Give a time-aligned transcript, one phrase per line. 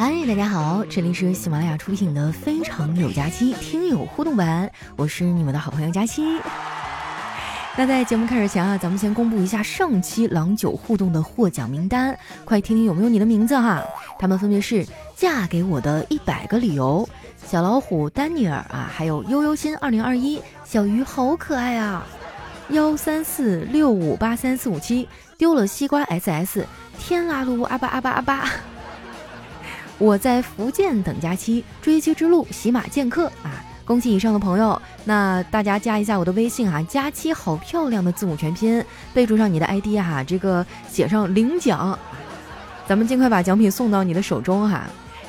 [0.00, 6.40] 嗨，大家好，这里是喜马拉雅出品的《非常有假期》听友互动版，我是你们的好朋友佳期。
[7.76, 13.84] 那在节目开始前啊，咱们先公布一下上期郎酒互动的获奖名单，快听听有没有你的名字哈。
[14.18, 17.06] 他们分别是嫁给我的一百个理由、
[17.46, 22.06] 小老虎丹尼尔啊，还有悠悠心二零二一、小鱼好可爱啊，
[22.70, 25.06] 幺三四六五八三四五七
[25.36, 26.64] 丢了西瓜 SS
[26.98, 28.50] 天啦噜阿巴阿巴阿巴。
[30.00, 33.62] 我在福建等假期，追妻之路，喜马剑客啊！
[33.84, 38.82] 恭喜以上的朋友，那大家加一下我的微信哈，佳期好漂亮的字母全拼，
[39.12, 41.98] 备注上你的 ID 哈，这个写上领奖，
[42.88, 44.84] 咱们尽快把奖品送到你的手中哈。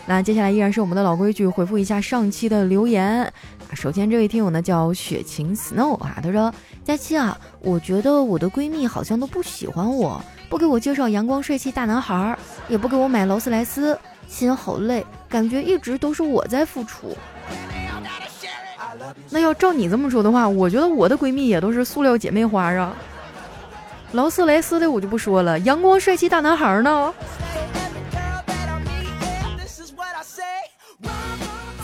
[0.05, 3.29] 那接下来依然是我们的老规矩，回复一下上期的留言。
[3.73, 6.53] 首先这位听友呢叫雪晴 Snow 啊，他说：
[6.85, 12.37] 佳期啊，我觉得我的闺蜜好像都不喜欢我，不给我介绍阳光帅气大男孩，
[12.69, 13.99] 也不给我买劳斯莱斯。
[14.31, 17.15] 心好累，感觉一直都是我在付出。
[19.29, 22.95] 那要照你这么说的话，我觉得我的闺蜜也都是塑料姐妹花啊。
[24.13, 27.13] 劳斯莱斯的我就不说了，阳光帅气大男孩呢？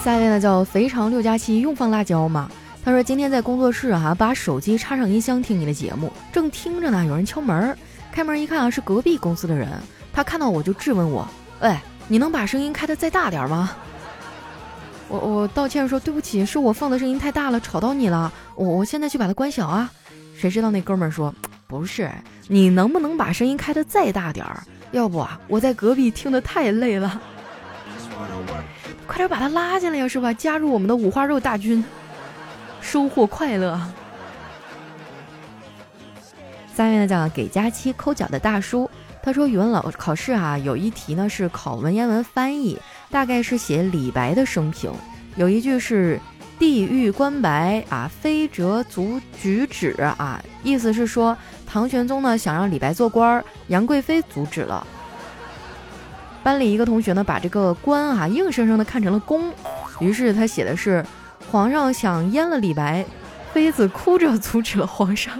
[0.01, 2.49] 下一位呢叫肥肠六加七，用放辣椒吗？
[2.83, 7.77] 他说今天在工作室啊，把手机插上音箱听你的节目，正听着呢，有人敲门，
[8.09, 9.67] 开门一看啊，是隔壁公司的人。
[10.13, 11.27] 他看到我就质问我，
[11.59, 11.83] 哎。
[12.07, 13.71] 你能把声音开的再大点吗？
[15.09, 18.31] 我我道歉说对不起，是我放的声音太大了，吵到你了。
[18.55, 19.89] 我我现在去把它关小啊。
[20.37, 21.33] 谁知道那哥们儿说
[21.65, 22.11] 不是，
[22.47, 24.63] 你能不能把声音开的再大点儿？
[24.91, 27.21] 要不啊，我在隔壁听的太累了。
[29.05, 30.33] 快点把他拉进来呀，是吧？
[30.33, 31.83] 加入我们的五花肉大军，
[32.81, 33.79] 收获快乐。
[36.73, 38.89] 三月呢讲给佳期抠脚的大叔。
[39.27, 42.79] 他说语文老考试啊，有一题呢是考文言文翻译，
[43.11, 44.89] 大概是写李白的生平。
[45.35, 46.17] 有一句是
[46.57, 54.87] “地狱关白啊，非折足举止啊”，意思是说唐玄宗呢想让李白做官，杨贵妃阻止了。
[56.41, 59.51] 班里一个同学呢把这个官啊硬生生的看成了公，
[59.99, 61.05] 于是他写的是
[61.51, 63.05] 皇上想阉了李白，
[63.51, 65.37] 妃子哭着阻止了皇上。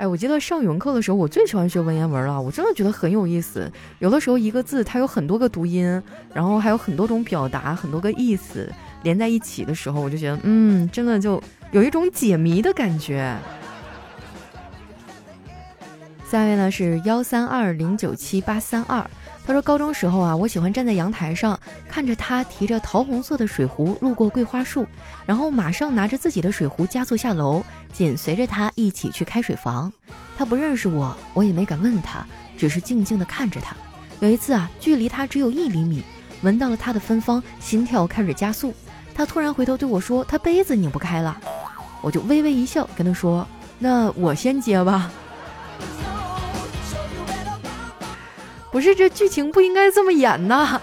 [0.00, 2.40] 哎，我记得上语文课的时候，我最喜欢学文言文了。
[2.40, 3.70] 我真的觉得很有意思。
[3.98, 6.02] 有的时候一个字它有很多个读音，
[6.32, 8.66] 然后还有很多种表达，很多个意思
[9.02, 11.38] 连在一起的时候，我就觉得，嗯，真的就
[11.70, 13.36] 有一种解谜的感觉。
[16.30, 19.04] 下面呢是幺三二零九七八三二。
[19.44, 21.58] 他说：“高中时候啊，我喜欢站在阳台上，
[21.88, 24.86] 看着他提着桃红色的水壶路过桂花树，
[25.26, 29.92] 然后马上拿着自己的水壶加速下楼，紧随着他一起去开水房。
[30.38, 32.24] 他不认识我，我也没敢问他，
[32.56, 33.74] 只是静静地看着他。
[34.20, 36.00] 有一次啊，距离他只有一厘米，
[36.42, 38.72] 闻到了他的芬芳，心跳开始加速。
[39.12, 41.36] 他突然回头对我说：‘他杯子拧不开了。’
[42.00, 43.44] 我就微微一笑，跟他说
[43.80, 45.10] ：‘那我先接吧。’”
[48.70, 50.80] 不是这剧情不应该这么演呐！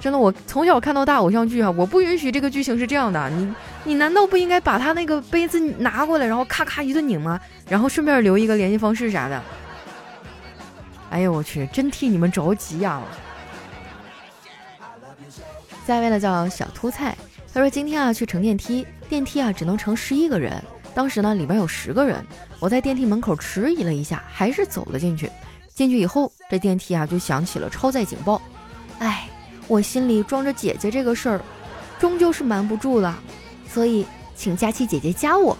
[0.00, 3.30] 真的，我从小看到大偶像剧啊，我不允许这个剧情是这样的。
[3.30, 3.54] 你
[3.84, 7.38] 你难道不应该把他那个杯子拿过来，然后咔咔一顿拧吗？
[7.68, 9.40] 然后顺便留一个联系方式啥的？
[11.10, 13.00] 哎呦我去，真替你们着急呀！
[15.86, 17.16] 下一位呢叫小秃菜，
[17.52, 20.60] 他说今天啊去乘电梯，电梯啊只能乘十一个人，
[20.94, 22.24] 当时呢里边有十个人，
[22.58, 25.30] 我在电梯门口迟疑了一下，还是走了进去。
[25.74, 28.40] 进去以后，这电梯啊就响起了超载警报。
[28.98, 29.28] 哎，
[29.68, 31.40] 我心里装着姐姐这个事儿，
[31.98, 33.18] 终究是瞒不住了，
[33.68, 34.06] 所以
[34.36, 35.56] 请佳期姐姐加我。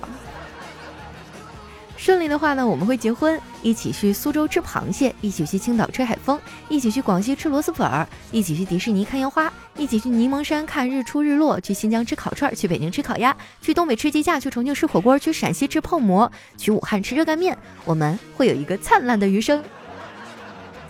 [1.97, 6.37] 顺利的话呢，我们会结婚，一起去苏州吃螃蟹，一起去青岛吹海风，
[6.69, 16.29] 一起去广西吃螺蛳粉儿，一起去迪士尼看烟花，一起去柠檬山看日出日落，去新疆吃烤串，去北京吃烤鸭，去东北吃鸡架，去重庆吃火锅，去陕西吃泡馍，
[16.59, 17.57] 去武汉吃热干面。
[17.85, 19.63] 我们会有一个灿烂的余生。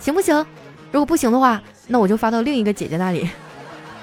[0.03, 0.35] 行不行？
[0.91, 3.31] 如果不行的话，那我就发到另一个姐姐那里。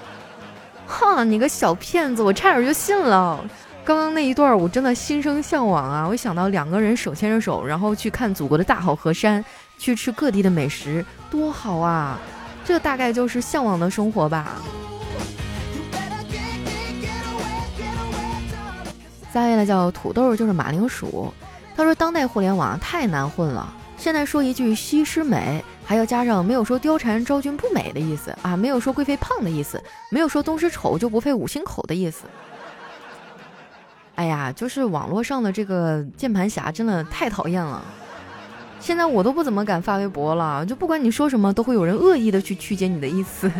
[0.88, 3.44] 哼，你个小骗子，我差点就信了。
[3.84, 6.08] 刚刚那一段我真的心生向往啊！
[6.08, 9.44] 我想到两个人手牵着手，然后去看祖国的大好河山，
[9.78, 12.18] 去吃各地的美食，多好啊！
[12.64, 14.54] 这大概就是向往的生活吧。
[19.34, 21.34] 下一位呢叫土豆，就是马铃薯。
[21.76, 32.26] 他说：“当代互联网太难混了，现在说一句西施美。”还要加上没有说貂蝉昭君不美的意思啊，没有说贵妃胖的意思，没有说东施丑就不配五星口的意思。
[34.14, 37.84] 哎呀，就是网络上的这个键盘侠真的太讨厌了。
[38.80, 43.52] 现在我都不怎么敢发微博了，就不管你说什么，都会有人恶意的去曲解你的意思。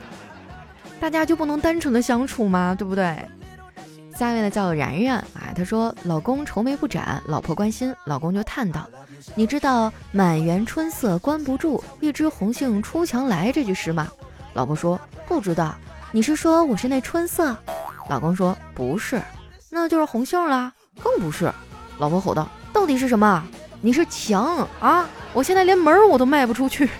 [1.00, 2.76] 大家就不能单纯的相处吗？
[2.78, 3.16] 对不对？
[4.18, 8.84] 下面的叫然然啊，他说老公愁眉不展，老婆关心，老公就叹道
[9.36, 14.08] ：“你知道满园春色关不住，一枝红杏出墙来这句诗吗？”
[14.54, 15.72] 老婆说不知道。
[16.10, 17.56] 你是说我是那春色？
[18.08, 19.22] 老公说不是，
[19.70, 21.52] 那就是红杏啦，更不是。
[21.98, 23.44] 老婆吼道：“到底是什么？
[23.80, 25.08] 你是墙啊！
[25.32, 26.90] 我现在连门我都迈不出去。”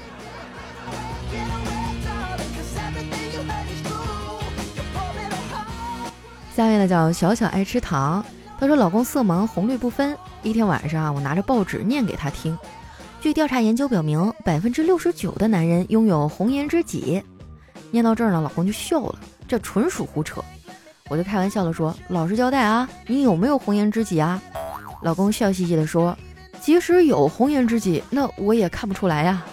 [6.58, 8.24] 下面呢叫小小爱吃糖，
[8.58, 10.18] 她说老公色盲红绿不分。
[10.42, 12.58] 一天晚上，我拿着报纸念给他听。
[13.20, 17.22] 据调查研究表明，百分之六十九的男人拥有红颜知己。
[17.92, 19.16] 念到这儿呢，老公就笑了，
[19.46, 20.42] 这纯属胡扯。
[21.08, 24.42] 我就开玩笑的说：“老实交代啊，你有没有红颜知己啊？”
[25.02, 26.18] 老公笑嘻嘻的说
[26.60, 29.44] ：“即使有红颜知己，那我也看不出来呀。”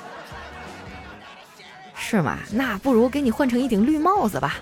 [1.93, 2.39] 是吗？
[2.51, 4.55] 那不如给你换成一顶绿帽子吧。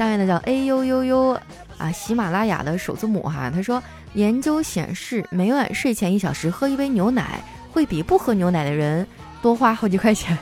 [0.00, 1.38] 下面呢叫 A U U U
[1.76, 3.50] 啊，喜马拉雅的首字母哈。
[3.54, 3.82] 他说，
[4.14, 9.06] 研究显示，每晚睡前一小时喝一杯牛奶，会比不喝牛奶的人
[9.42, 10.38] 多花好几块钱。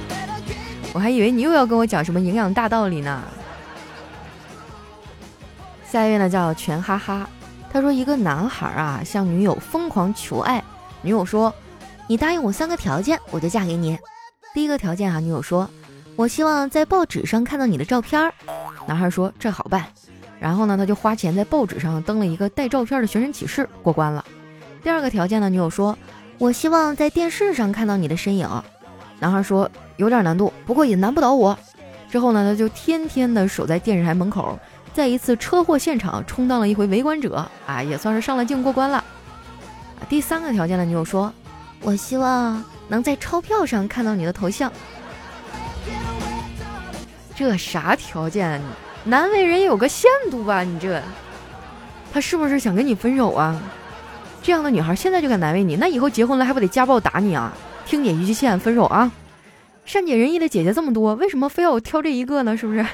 [0.92, 3.22] 我还以为你又要跟我讲什么营养大道理呢。
[5.90, 7.26] 下一位呢叫全哈哈，
[7.72, 10.62] 他说一个男孩啊向女友疯狂求爱，
[11.00, 11.50] 女友说，
[12.06, 13.98] 你答应我三个条件，我就嫁给你。
[14.52, 15.66] 第一个条件啊，女友说。
[16.16, 18.32] 我希望在报纸上看到你的照片儿。
[18.86, 19.84] 男孩说：“这好办。”
[20.40, 24.24] 然后呢，他就花钱在报纸上登了一个带照片的寻人启事，过关了。
[24.82, 25.96] 第二个条件呢，女友说
[26.38, 28.48] ：“我希望在电视上看到你的身影。”
[29.20, 31.58] 男孩说：“有点难度，不过也难不倒我。”
[32.10, 34.58] 之后呢，他就天天的守在电视台门口，
[34.94, 39.04] 在一次车祸现场充当了一回围观者，啊，也算是上了镜过关了。
[40.08, 41.30] 第三个条件呢，女友说
[41.82, 44.72] ：“我希望能在钞票上看到你的头像。”
[47.36, 48.60] 这啥条件？
[49.04, 50.62] 难为人有个限度吧？
[50.64, 51.00] 你这，
[52.12, 53.60] 他是不是想跟你分手啊？
[54.42, 57.52] 这样的女孩现在就敢难为你，那以后结婚了还不得家暴打你啊？
[57.84, 59.12] 听姐一句劝，分手啊！
[59.84, 62.56] 善解人意的姐姐这么多，为什么非要挑这一个呢？
[62.56, 62.84] 是不是？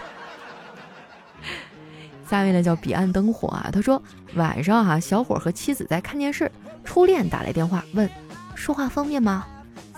[2.29, 4.03] 下面呢叫彼岸灯火啊，他说
[4.35, 6.51] 晚上哈，小伙和妻子在看电视，
[6.85, 8.11] 初恋打来电话问
[8.57, 9.47] 说话方便吗？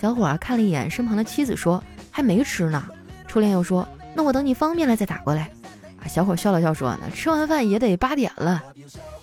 [0.00, 2.85] 小伙看了一眼身旁的妻子，说还没吃呢。
[3.26, 3.88] 初恋又说。
[4.14, 5.50] 那我等你方便了再打过来。
[6.02, 8.62] 啊，小伙笑了笑说：“那吃完饭也得八点了。”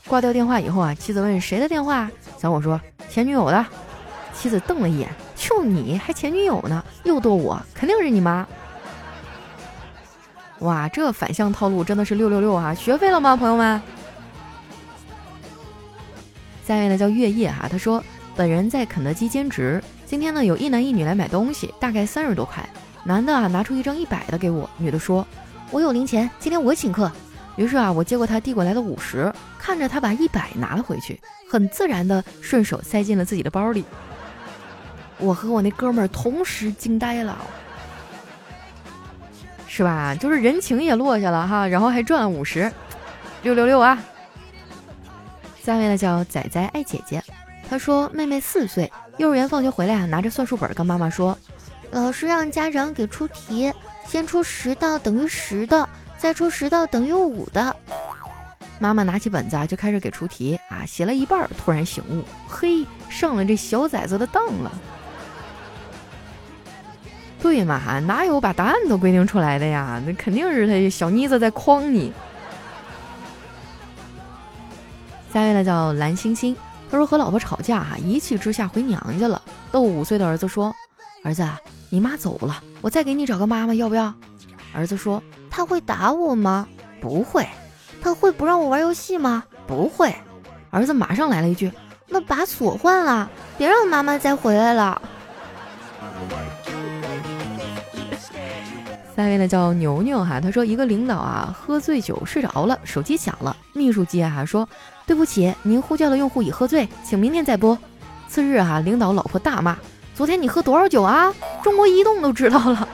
[0.07, 2.79] 挂掉电话以后啊，妻子问：“谁的电话？”小伙说
[3.09, 3.65] ：“前女友的。”
[4.33, 6.83] 妻子瞪了一眼：“就你还前女友呢？
[7.03, 8.45] 又逗我，肯定是你妈。”
[10.59, 12.73] 哇，这反向套路真的是六六六啊！
[12.73, 13.81] 学会了吗，朋友们？
[16.65, 18.03] 下面呢叫月夜哈，他说
[18.35, 22.67] ：“本人在肯德基兼职，今天呢有一男一女来买东西，大概三十多块。”
[23.03, 24.69] 男的啊，拿出一张一百的给我。
[24.77, 25.25] 女的说
[25.71, 27.11] ：“我有零钱，今天我请客。”
[27.57, 31.19] 于是啊，我接过他递过来的五十，看着他把一百拿了回去，
[31.49, 33.83] 很自然的顺手塞进了自己的包里。
[35.17, 37.37] 我和我那哥们儿同时惊呆了，
[39.67, 40.15] 是吧？
[40.15, 42.71] 就是人情也落下了哈，然后还赚了五十，
[43.43, 43.99] 六六六啊！
[45.61, 47.21] 下面呢叫仔仔爱姐姐，
[47.69, 51.37] 她说妹妹四岁，幼儿园放学回来啊，拿着算术本跟妈妈说。
[51.91, 53.71] 老师让家长给出题，
[54.07, 57.75] 先出十道等于十的，再出十道等于五的。
[58.79, 64.71] 妈妈拿起本子啊，就开始给出题啊，写了一半，突然醒悟，嘿，上了这小崽子的当了。
[67.41, 70.01] 对嘛，哪有把答案都规定出来的呀？
[70.05, 72.13] 那肯定是他小妮子在诓你。
[75.33, 76.55] 下面呢叫蓝星星，
[76.89, 80.73] 他说和老婆吵架哈，一气之下回娘家了，逗五岁的儿子说
[81.23, 81.45] ：“儿子。”
[81.93, 84.13] 你妈走了，我再给你找个妈妈，要不要？
[84.73, 85.21] 儿子说
[85.51, 86.65] ：“他会打我吗？
[87.01, 87.45] 不会。
[88.01, 89.43] 他会不让我玩游戏吗？
[89.67, 90.15] 不会。”
[90.71, 91.69] 儿子马上来了一句
[92.07, 95.01] ：“那把锁换了，别让妈妈再回来了。”
[99.13, 104.65] 下面呢叫牛牛哈，他说一个领导啊喝醉酒睡着了，手机响了，秘书接哈说
[105.05, 107.77] ：“对不起，您呼叫的用户已喝醉，请明天再拨。”
[108.29, 109.77] 次日哈，领导老婆大骂。
[110.15, 111.33] 昨天你喝多少酒啊？
[111.63, 112.87] 中国移动都知道了。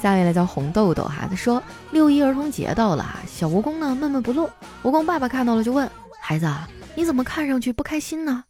[0.00, 1.62] 下面呢叫红豆豆哈，他说
[1.92, 4.50] 六一儿童节到了，小蜈蚣呢闷闷不乐。
[4.82, 5.88] 蜈蚣爸爸看到了就问
[6.20, 8.44] 孩子啊，你怎么看上去不开心呢？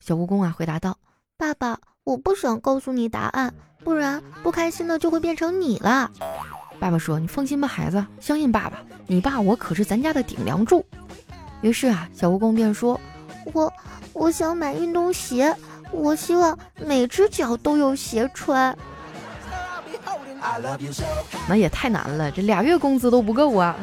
[0.00, 0.98] 小蜈蚣啊回答道：
[1.38, 6.10] 爸爸，我不想告诉你答案，不然不开心的就会变成你了。
[6.78, 10.84] 爸爸说：“你放心吧，孩子，相信爸爸，你爸我可是咱家的顶梁柱。”
[11.60, 13.00] 于是啊，小蜈蚣便说
[13.52, 13.72] ：“我
[14.12, 15.54] 我想买运动鞋，
[15.90, 18.76] 我希望每只脚都有鞋穿。”
[21.48, 23.74] 那也太难了，这俩月工资都不够啊！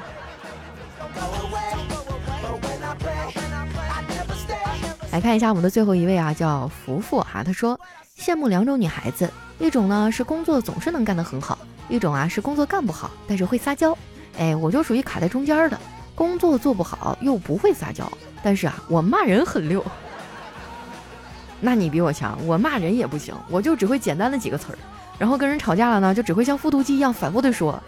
[5.12, 7.80] 来看一下我们的最后一位啊，叫福福哈，他说
[8.18, 9.30] 羡慕两种女孩子，
[9.60, 11.58] 一种呢是工作总是能干得很好，
[11.90, 13.98] 一种啊是工作干不好，但是会撒娇。
[14.38, 15.80] 哎，我就属于卡在中间的，
[16.16, 18.10] 工作做不好又不会撒娇，
[18.42, 19.84] 但是啊我骂人很溜。
[21.62, 24.78] 那你比我强，我骂人也不行，我就只会简单的几个词儿。
[25.18, 27.82] 然后跟人吵架了呢，就只会像复读机一样反复的说。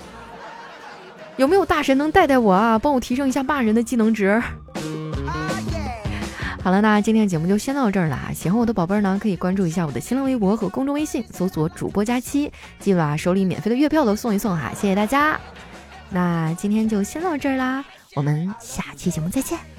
[1.36, 4.42] 有没有大神能带带我啊，帮我提升一下骂人的技能值？
[6.64, 8.18] 好了，那今天的节目就先到这儿了。
[8.34, 15.40] 喜欢我的宝贝儿呢，可以关注一下我的新浪微博和公众微信，搜索主播佳期，记得啊，手里免费的月票都送一送哈，谢谢大家。
[16.10, 17.86] 那今天就先到这儿啦，
[18.18, 19.77] 我们下期节目再见。